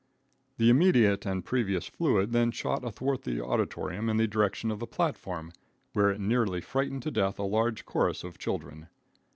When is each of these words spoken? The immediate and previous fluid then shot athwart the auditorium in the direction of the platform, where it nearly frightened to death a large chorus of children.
The 0.57 0.71
immediate 0.71 1.27
and 1.27 1.45
previous 1.45 1.85
fluid 1.85 2.31
then 2.31 2.49
shot 2.49 2.83
athwart 2.83 3.21
the 3.21 3.39
auditorium 3.39 4.09
in 4.09 4.17
the 4.17 4.27
direction 4.27 4.71
of 4.71 4.79
the 4.79 4.87
platform, 4.87 5.51
where 5.93 6.09
it 6.09 6.19
nearly 6.19 6.59
frightened 6.59 7.03
to 7.03 7.11
death 7.11 7.37
a 7.37 7.43
large 7.43 7.85
chorus 7.85 8.23
of 8.23 8.39
children. 8.39 8.87